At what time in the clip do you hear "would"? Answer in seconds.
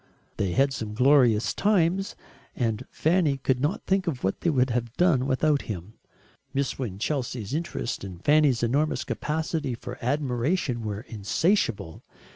4.49-4.71